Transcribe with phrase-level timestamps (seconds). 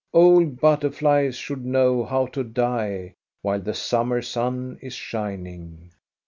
[0.13, 3.13] Old butterflies should know how to die
[3.43, 5.91] while the summer sun is shining.